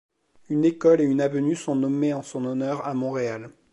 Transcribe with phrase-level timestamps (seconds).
[0.49, 3.51] Une école et une avenue sont nommées en son honneur à Montréal.